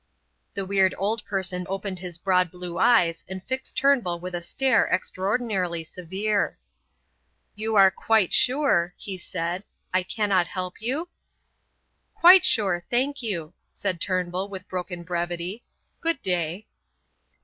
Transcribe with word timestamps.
The 0.55 0.65
weird 0.65 0.95
old 0.97 1.23
person 1.25 1.67
opened 1.69 1.99
his 1.99 2.17
broad 2.17 2.49
blue 2.49 2.79
eyes 2.79 3.23
and 3.27 3.43
fixed 3.43 3.77
Turnbull 3.77 4.19
with 4.19 4.33
a 4.33 4.41
stare 4.41 4.87
extraordinarily 4.91 5.83
severe. 5.83 6.57
"You 7.53 7.75
are 7.75 7.91
quite 7.91 8.33
sure," 8.33 8.95
he 8.97 9.15
said, 9.19 9.63
"I 9.93 10.01
cannot 10.01 10.47
help 10.47 10.81
you?" 10.81 11.09
"Quite 12.15 12.43
sure, 12.45 12.83
thank 12.89 13.21
you," 13.21 13.53
said 13.73 14.01
Turnbull 14.01 14.49
with 14.49 14.67
broken 14.67 15.03
brevity. 15.03 15.63
"Good 16.01 16.23
day." 16.23 16.65